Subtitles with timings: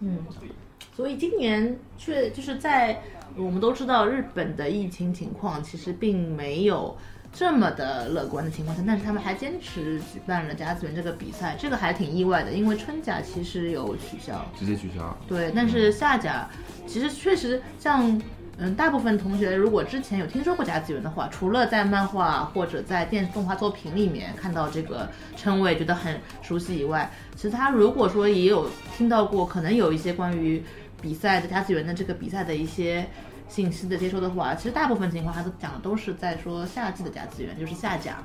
[0.00, 0.18] 嗯，
[0.96, 3.02] 所以今年确就是在
[3.36, 6.96] 我们都知道日本的疫情情况其实并没有
[7.32, 15.16] 这么的乐观的情况下，但是他们还坚持举办了甲子园这个比赛，这个还挺意外的，因为春甲其实有取消，直接取消。
[15.28, 16.48] 对，但是夏甲
[16.86, 18.20] 其实确实像。
[18.62, 30.62] 嗯，大部分同学如果之前有听说过甲子园的话，除了在漫画或者在电动画作品里面看到这个称谓，觉得很熟悉以外，其他如果说也有听到过，可能有一些关于
[31.00, 33.08] 比赛的甲子园的这个比赛的一些
[33.48, 38.18] 信息的接收的话，其实大部分情况他都讲的都是在说夏季的甲子园，就是夏甲。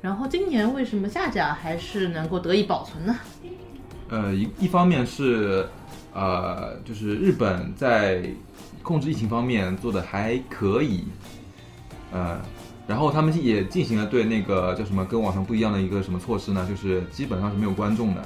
[0.00, 3.16] 然后今年为什么夏甲还是能够得以保存呢？
[4.08, 5.68] 呃，一一方面是，
[6.16, 8.22] 呃，就是日本在。
[8.86, 11.02] 控制疫情方面做的还可以，
[12.12, 12.40] 呃，
[12.86, 16.64] 然后他们也进行了对那个叫什么跟网上不一样的一个什么措施呢？
[16.68, 18.22] 就是基本上是没有观众的，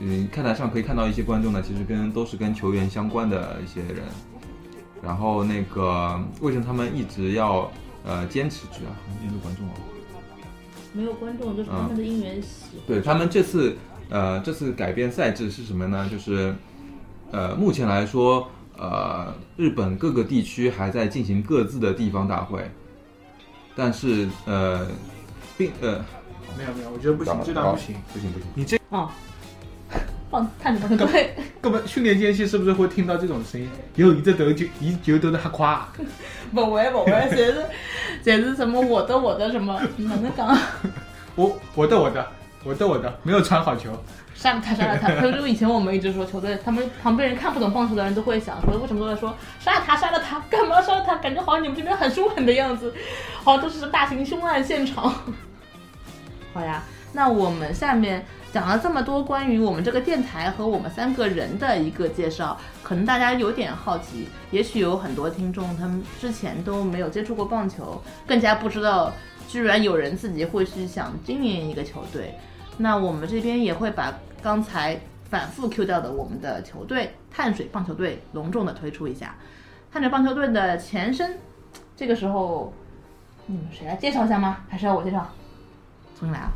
[0.00, 4.02] 嗯，看台上可以看到一些观众呢，其实跟都是跟球员相关的一些人，
[5.02, 7.72] 然后那个为什么他们一直要
[8.04, 8.92] 呃坚持住啊？
[9.22, 9.74] 没有观众啊？
[10.92, 12.76] 没有观众就是他们的应援席。
[12.86, 13.74] 对他们这次
[14.10, 16.06] 呃这次改变赛制是什么呢？
[16.10, 16.54] 就是
[17.32, 18.48] 呃目前来说。
[18.78, 22.68] 呃，日本各个地区还在进行各自的地方大会，
[23.76, 24.88] 但是呃，
[25.58, 26.02] 并呃，
[26.56, 29.12] 没有没有，我觉得不行，这段不行，不行不行，你这啊，
[30.30, 33.68] 放看着吧，对，根本训练间隙是不是会听到这种声音？
[33.94, 35.86] 有一只头就你就都在哈夸，
[36.52, 37.64] 不会不会，这是
[38.24, 38.80] 这是什么？
[38.80, 39.80] 我的我的什么？
[39.98, 40.58] 哪能讲？
[41.36, 42.26] 我我的我的
[42.64, 43.90] 我的我的，没有传好球。
[44.34, 45.08] 杀了 他，杀了他！
[45.30, 51.16] 就以前我们一直说球队，他们旁边人看不懂棒球的人都会想说，为什么都在说杀了他，杀了他，干嘛杀了他？
[51.16, 52.92] 感觉好像你们这边很凶狠的样子，
[53.44, 55.12] 好像都是大型凶案现场。
[56.52, 69.12] 好呀，那我们下面讲了这么多关于我们这个电台和我们三个人的一个介绍，可能大家有点好奇，也许有很多听众他们之前都没有接触过棒球，更加不知道
[69.52, 72.34] 居然有人自己会去想经营一个球队。
[72.78, 74.18] 那我们这边也会把。
[74.42, 74.98] 刚才
[75.30, 79.36] 反复 Q 掉的我们的球队碳水棒球队隆重的推出一下，
[79.92, 81.38] 碳水棒球队的前身，
[81.96, 82.74] 这个时候
[83.46, 84.56] 你们谁来介绍一下吗？
[84.68, 85.30] 还是要我介绍？
[86.18, 86.50] 重新来啊！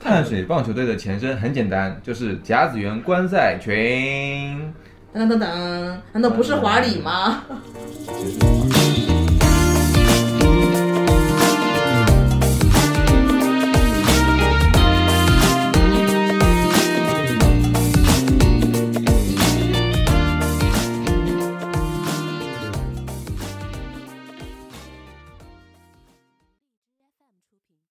[0.00, 4.72] 碳水棒球队的前身很简单，就是甲子园观赛群。
[5.14, 7.44] 噔噔噔噔，难道不是华理吗？